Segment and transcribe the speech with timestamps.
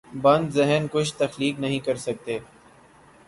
[0.21, 2.39] بند ذہن کچھ تخلیق نہیں کر سکتے۔